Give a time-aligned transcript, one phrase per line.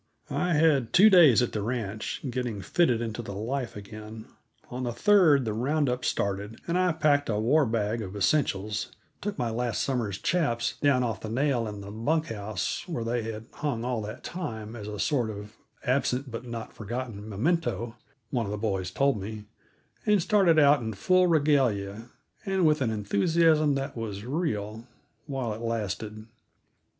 [0.31, 4.25] I had two days at the ranch, getting fitted into the life again;
[4.71, 8.91] on the third the round up started, and I packed a "war bag" of essentials,
[9.21, 13.21] took my last summer's chaps down off the nail in the bunk house where they
[13.31, 17.95] had hung all that time as a sort of absent but not forgotten memento,
[18.31, 19.45] one of the boys told me,
[20.07, 22.09] and started out in full regalia
[22.43, 24.87] and with an enthusiasm that was real
[25.27, 26.25] while it lasted.